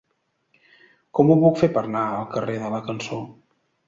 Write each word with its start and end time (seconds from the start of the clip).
Com 1.19 1.29
ho 1.29 1.35
puc 1.43 1.59
fer 1.59 1.69
per 1.75 1.83
anar 1.89 2.05
al 2.13 2.25
carrer 2.31 2.57
de 2.65 2.71
la 2.77 2.81
Cançó? 2.89 3.21